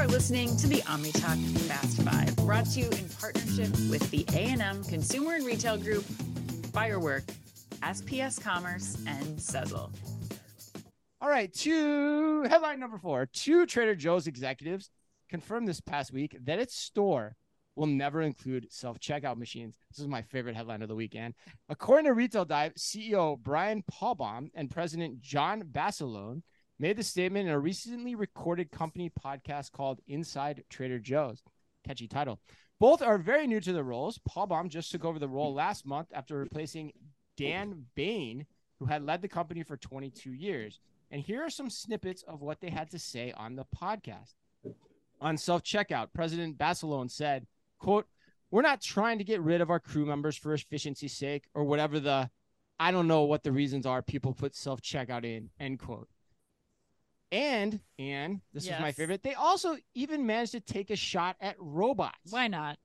[0.00, 4.82] are listening to the OmniTalk Fast Five, brought to you in partnership with the A&M
[4.84, 6.04] Consumer and Retail Group,
[6.72, 7.24] Firework,
[7.82, 9.90] SPS Commerce, and Sezzle.
[11.20, 13.26] All right, two headline number four.
[13.26, 14.88] Two Trader Joe's executives
[15.28, 17.36] confirmed this past week that its store
[17.76, 19.76] will never include self-checkout machines.
[19.90, 21.34] This is my favorite headline of the weekend.
[21.68, 26.42] According to Retail Dive, CEO Bryan Palbaum and President Jon Basalone
[26.80, 31.42] made the statement in a recently recorded company podcast called Inside Trader Joe's.
[31.86, 32.40] Catchy title.
[32.78, 34.18] Both are very new to the roles.
[34.28, 36.92] Palbaum just took over the role last month after replacing
[37.36, 38.46] Dan Bane,
[38.78, 40.80] who had led the company for 22 years.
[41.10, 44.34] And here are some snippets of what they had to say on the podcast.
[45.20, 47.46] On self-checkout, President Basalone said,
[47.78, 48.06] quote,
[48.50, 52.00] we're not trying to get rid of our crew members for efficiency's sake or whatever
[52.00, 52.30] the
[52.78, 56.08] I don't know what the reasons are people put self-checkout in, end quote.
[57.32, 59.22] And and this is my favorite.
[59.22, 62.30] They also even managed to take a shot at robots.
[62.30, 62.78] Why not?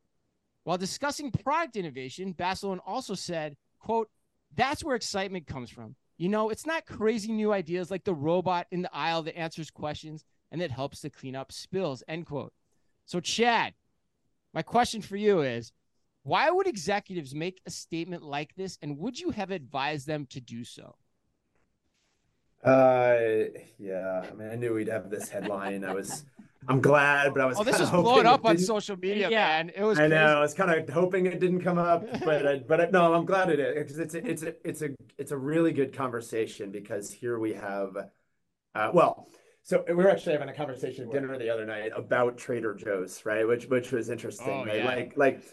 [0.66, 4.10] While discussing product innovation, Basalone also said, quote,
[4.56, 5.96] that's where excitement comes from.
[6.18, 9.70] You know, it's not crazy new ideas like the robot in the aisle that answers
[9.70, 12.54] questions and that helps to clean up spills, end quote.
[13.06, 13.74] So, Chad,
[14.54, 15.72] my question for you is
[16.24, 20.42] why would executives make a statement like this and would you have advised them to
[20.42, 20.96] do so?
[22.66, 23.16] Uh,
[23.78, 24.26] yeah.
[24.30, 25.84] I mean, I knew we'd have this headline.
[25.84, 26.26] I was,
[26.68, 27.58] I'm glad, but I was.
[27.60, 29.46] Oh, this kinda is hoping blowing up on social media, Yeah.
[29.46, 29.72] man.
[29.76, 30.16] It was I know.
[30.18, 30.36] crazy.
[30.36, 33.26] I was kind of hoping it didn't come up, but I, but I, no, I'm
[33.26, 36.72] glad it is because it's a, it's a it's a it's a really good conversation
[36.72, 37.96] because here we have,
[38.74, 39.28] uh, well,
[39.62, 43.26] so we were actually having a conversation at dinner the other night about Trader Joe's,
[43.26, 43.48] right?
[43.48, 44.78] Which which was interesting, Oh, right?
[44.78, 44.86] yeah.
[44.86, 45.44] Like like,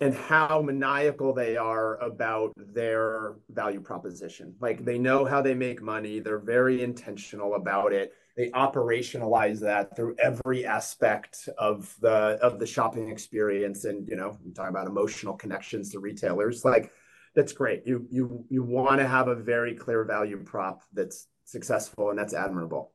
[0.00, 4.54] and how maniacal they are about their value proposition.
[4.60, 6.20] Like they know how they make money.
[6.20, 8.12] They're very intentional about it.
[8.36, 13.84] They operationalize that through every aspect of the of the shopping experience.
[13.84, 16.64] And you know we talk about emotional connections to retailers.
[16.64, 16.90] Like
[17.34, 17.82] that's great.
[17.86, 22.34] You you you want to have a very clear value prop that's successful and that's
[22.34, 22.92] admirable.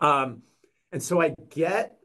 [0.00, 0.42] Um
[0.92, 1.96] and so i get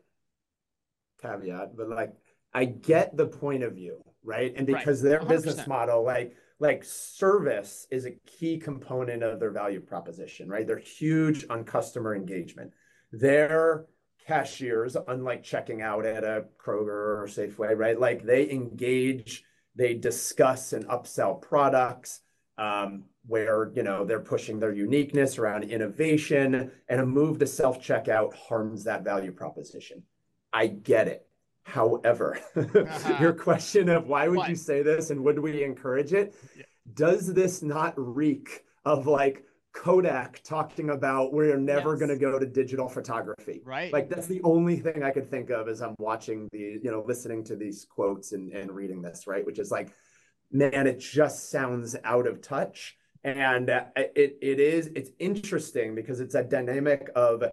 [1.21, 2.13] caveat but like
[2.53, 4.79] i get the point of view right and Right.
[4.79, 10.47] because their business model like like service is a key component of their value proposition,
[10.47, 10.65] right?
[10.65, 12.71] They're huge on customer engagement.
[13.11, 13.87] Their
[14.27, 17.99] cashiers, unlike checking out at a Kroger or Safeway, right?
[17.99, 19.43] Like they engage,
[19.75, 22.21] they discuss and upsell products
[22.59, 27.81] um, where you know they're pushing their uniqueness around innovation, and a move to self
[27.81, 30.03] checkout harms that value proposition.
[30.53, 31.27] I get it.
[31.63, 32.39] However,
[33.19, 34.49] your question of why would What?
[34.49, 36.35] you say this and would we encourage it?
[36.57, 36.63] Yeah.
[36.93, 41.99] Does this not reek of like Kodak talking about we're never Yes.
[41.99, 43.61] going to go to digital photography?
[43.63, 43.93] Right.
[43.93, 47.03] Like that's the only thing I could think of as I'm watching the, you know,
[47.07, 49.45] listening to these quotes and, and reading this, right?
[49.45, 49.93] Which is like,
[50.51, 52.97] man, it just sounds out of touch.
[53.23, 57.43] And uh, it, it is, it's interesting because it's a dynamic of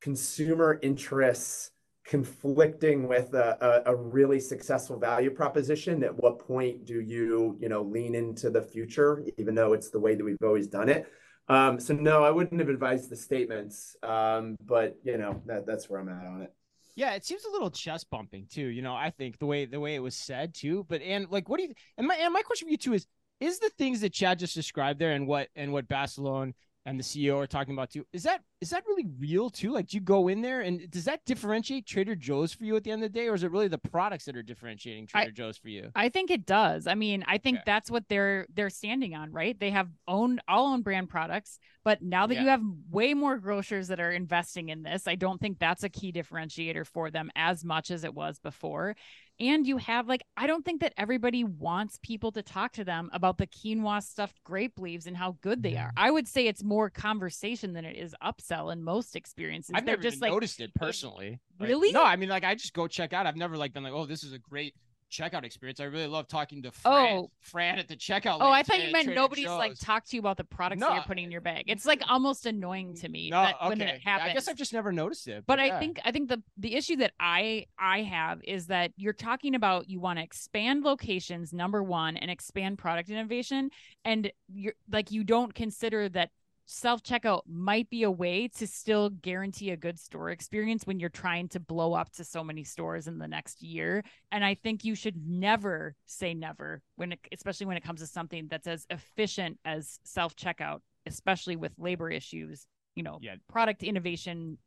[0.00, 1.70] consumer interests
[2.08, 6.02] conflicting with a, a, a really successful value proposition.
[6.02, 10.00] At what point do you, you know, lean into the future, even though it's the
[10.00, 11.06] way that we've always done it?
[11.48, 15.88] Um, so no, I wouldn't have advised the statements, um, but you know that that's
[15.88, 16.52] where I'm at on it.
[16.94, 18.66] Yeah, it seems a little chest bumping too.
[18.66, 20.84] You know, I think the way the way it was said too.
[20.88, 21.74] But and like, what do you?
[21.96, 23.06] And my and my question for you too is:
[23.40, 26.54] is the things that Chad just described there and what and what Basalone
[26.88, 28.06] and the CEO are talking about too?
[28.12, 29.70] Is that is that really real too?
[29.70, 32.82] Like, do you go in there and does that differentiate Trader Joe's for you at
[32.82, 35.24] the end of the day, or is it really the products that are differentiating I-
[35.24, 35.90] Trader Joe's for you?
[35.94, 36.86] I think it does.
[36.86, 37.62] I mean, I think Okay.
[37.66, 39.58] that's what they're they're standing on, right?
[39.58, 42.42] They have own all own brand products, but now that Yeah.
[42.42, 45.88] you have way more grocers that are investing in this, I don't think that's a
[45.88, 48.96] key differentiator for them as much as it was before.
[49.40, 53.08] And you have like I don't think that everybody wants people to talk to them
[53.12, 55.88] about the quinoa stuffed grape leaves and how good they are.
[55.88, 56.04] Mm-hmm.
[56.04, 59.72] I would say it's more conversation than it is upsell in most experiences.
[59.74, 61.40] I've They're never just like noticed it personally.
[61.58, 61.92] Like, Really?
[61.92, 63.26] no, I mean, like I just go check out.
[63.26, 64.74] I've never like been like, oh, this is a great
[65.10, 65.80] checkout experience.
[65.80, 67.30] I really love talking to Fran, Oh.
[67.40, 68.38] Fran at the checkout.
[68.40, 69.78] Oh, I thought you meant Trader nobody's like Joe's.
[69.80, 71.64] talk to you about the products that you're putting in your bag.
[71.66, 73.68] It's like almost annoying to me No, that okay.
[73.70, 74.30] when it happens.
[74.30, 75.44] I guess I've just never noticed it.
[75.46, 75.78] but I yeah.
[75.78, 79.88] think I think the the issue that I I have is that you're talking about
[79.88, 83.70] you want to expand locations number 1 and expand product innovation
[84.04, 86.30] and you're like you don't consider that
[86.70, 91.08] self checkout might be a way to still guarantee a good store experience when you're
[91.08, 94.84] trying to blow up to so many stores in the next year and I think
[94.84, 98.86] you should never say never when it, especially when it comes to something that's as
[98.90, 103.36] efficient as self checkout especially with labor issues you know Yeah.
[103.48, 104.58] product innovation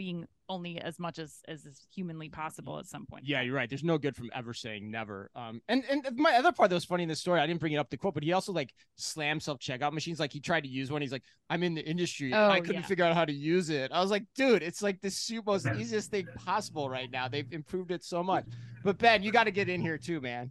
[0.00, 3.22] being only as much as as is humanly possible at some point.
[3.26, 3.68] Yeah, you're right.
[3.68, 5.30] There's no good from ever saying never.
[5.36, 7.74] Um, and and my other part that was funny in the story, I didn't bring
[7.74, 10.18] it up the quote, but he also like slammed self checkout machines.
[10.18, 11.02] Like he tried to use one.
[11.02, 12.32] He's like, I'm in the industry.
[12.32, 12.86] and I Oh, couldn't yeah.
[12.86, 13.92] figure out how to use it.
[13.92, 17.28] I was like, dude, it's like the su- most easiest thing possible right now.
[17.28, 18.46] They've improved it so much.
[18.82, 20.50] But Ben, you got to get in here too, man.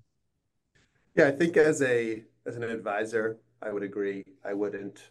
[1.16, 4.24] Yeah, I think as a as an advisor, I would agree.
[4.46, 5.10] I wouldn't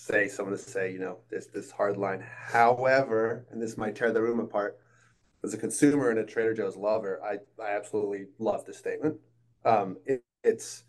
[0.00, 2.24] say someone to say, you know, this this hard line.
[2.46, 4.78] However, and this might tear the room apart,
[5.44, 9.16] as a consumer and a Trader Joe's lover, I I absolutely love this statement.
[9.64, 10.84] Um, it, it's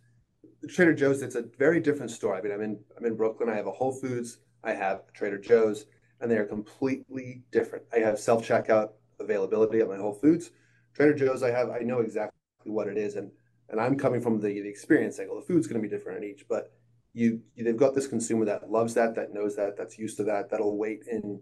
[0.70, 1.22] Trader Joe's.
[1.22, 2.36] It's a very different store.
[2.36, 3.50] I mean, I'm in I'm in Brooklyn.
[3.50, 4.38] I have a Whole Foods.
[4.64, 5.86] I have Trader Joe's,
[6.22, 7.86] and they are completely different.
[7.94, 10.52] I have self checkout availability at my Whole Foods.
[10.94, 12.32] Trader Joe's, I have I know exactly
[12.64, 13.30] what it is, and
[13.70, 16.24] and I'm coming from the, the experience saying, well, the food's going to be different
[16.24, 16.74] in each, but
[17.14, 20.24] you, you they've got this consumer that loves that, that knows that, that's used to
[20.26, 21.42] that, that'll wait in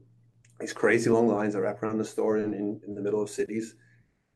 [0.60, 3.30] these crazy long lines that wrap around the store in, in, in the middle of
[3.30, 3.76] cities.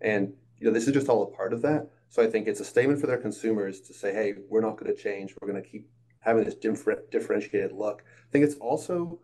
[0.01, 1.89] And you know, this is just all a part of that.
[2.09, 4.95] So I think it's a statement for their consumers to say, hey, we're not going
[4.95, 5.35] to change.
[5.41, 5.89] We're going to keep
[6.19, 8.03] having this different differentiated look.
[8.05, 9.19] I think it's also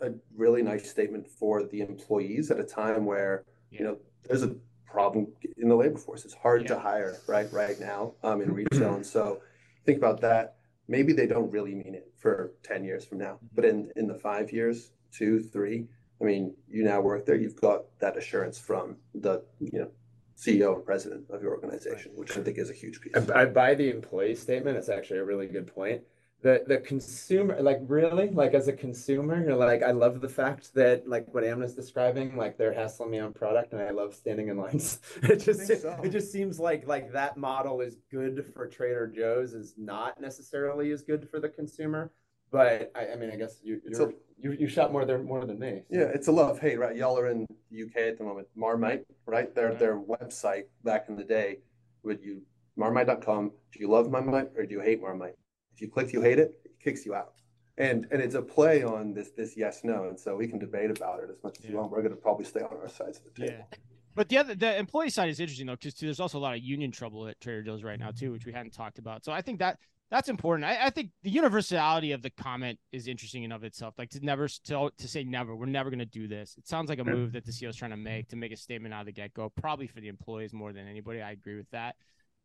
[0.00, 4.56] a really nice statement for the employees at a time where, you know, there's a
[4.86, 6.24] problem in the labor force.
[6.24, 9.40] It's hard to hire right right now um, in retail, and so
[9.86, 10.56] think about that.
[10.92, 14.18] Maybe they don't really mean it for ten years from now, but in in the
[14.28, 15.86] five years, two, three.
[16.20, 17.34] I mean, you now work there.
[17.34, 19.90] You've got that assurance from the you know
[20.36, 23.14] CEO and president of your organization, which I think is a huge piece.
[23.16, 24.76] I, I buy the employee statement.
[24.76, 26.02] It's actually a really good point.
[26.42, 30.74] The the consumer, like really, like as a consumer, you're like, I love the fact
[30.74, 34.48] that like what Amna's describing, like they're hassling me on product, and I love standing
[34.48, 34.98] in lines.
[35.22, 36.00] It just so.
[36.02, 40.90] it just seems like like that model is good for Trader Joe's, is not necessarily
[40.90, 42.10] as good for the consumer.
[42.50, 45.44] But I, I mean, I guess you you're, a- you you shop more than more
[45.44, 45.82] than me.
[45.90, 46.96] so- Yeah, it's a love hate, right?
[46.96, 48.48] Y'all are in the UK at the moment.
[48.56, 49.54] Marmite, right?
[49.54, 49.78] Their mm-hmm.
[49.78, 51.60] their website back in the day,
[52.02, 52.42] would you
[52.76, 53.52] Marmite.com?
[53.72, 55.36] Do you love Marmite or do you hate Marmite?
[55.74, 57.34] If you click you hate it, it kicks you out.
[57.78, 60.90] And and it's a play on this this yes no, and so we can debate
[60.90, 61.80] about it as much as you Yeah.
[61.80, 61.92] want.
[61.92, 63.54] We're going to probably stay on our sides of the table.
[63.58, 63.78] Yeah.
[64.14, 66.60] But the other the employee side is interesting though, because there's also a lot of
[66.60, 69.24] union trouble at Trader Joe's right now too, which we hadn't talked about.
[69.24, 69.78] So I think that
[70.10, 70.66] that's important.
[70.66, 73.94] I, I think the universality of the comment is interesting in of itself.
[73.96, 76.54] Like to never to, to say never, we're never going to do this.
[76.58, 78.56] It sounds like a move that the CEO is trying to make to make a
[78.58, 81.22] statement out of the get go, probably for the employees more than anybody.
[81.22, 81.96] I agree with that.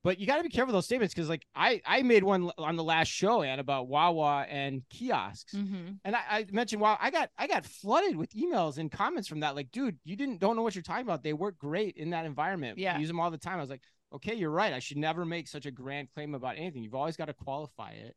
[0.04, 2.50] But you got to be careful with those statements because, like, I I made one
[2.58, 5.94] on the last show and about Wawa and kiosks, Mm-hmm.
[6.06, 9.42] and I, I mentioned wow, I got I got flooded with emails and comments from
[9.42, 9.56] that.
[9.56, 11.24] Like, dude, you didn't don't know what you're talking about.
[11.24, 12.78] They work great in that environment.
[12.78, 12.96] Yeah.
[12.96, 13.58] We use them all the time.
[13.58, 13.82] I was like,
[14.14, 14.72] okay, you're right.
[14.72, 16.84] I should never make such a grand claim about anything.
[16.84, 18.16] You've always got to qualify it.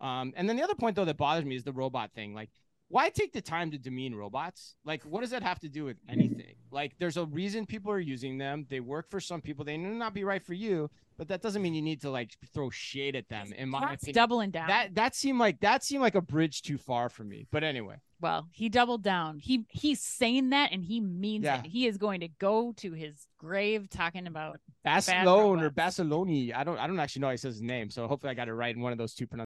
[0.00, 2.34] Um, and then the other point though that bothers me is the robot thing.
[2.34, 2.50] Like,
[2.92, 4.74] why take the time to demean robots?
[4.84, 6.54] Like, what does that have to do with anything?
[6.70, 8.66] Like, there's a reason people are using them.
[8.68, 9.64] They work for some people.
[9.64, 12.36] They may not be right for you, but that doesn't mean you need to like
[12.52, 13.52] throw shade at them.
[13.56, 14.68] In my Scott's opinion, doubling down.
[14.68, 17.46] that that seemed like that seemed like a bridge too far for me.
[17.50, 17.96] But anyway.
[18.20, 19.38] well, he doubled down.
[19.38, 21.60] He he's saying that and he means Yeah.
[21.60, 21.66] it.
[21.66, 25.70] He is going to go to his grave talking about Basalone or.
[25.70, 26.54] Basiloni.
[26.54, 28.48] I don't I don't actually know how he says his name, so hopefully I got
[28.48, 29.40] it right in one of those two pronunciations.